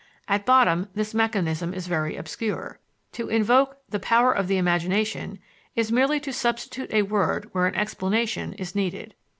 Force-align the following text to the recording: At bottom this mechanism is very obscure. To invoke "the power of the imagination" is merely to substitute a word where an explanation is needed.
At 0.27 0.47
bottom 0.47 0.89
this 0.95 1.13
mechanism 1.13 1.75
is 1.75 1.85
very 1.85 2.15
obscure. 2.15 2.79
To 3.11 3.29
invoke 3.29 3.77
"the 3.87 3.99
power 3.99 4.33
of 4.33 4.47
the 4.47 4.57
imagination" 4.57 5.37
is 5.75 5.91
merely 5.91 6.19
to 6.21 6.33
substitute 6.33 6.91
a 6.91 7.03
word 7.03 7.49
where 7.51 7.67
an 7.67 7.75
explanation 7.75 8.53
is 8.53 8.73
needed. 8.73 9.13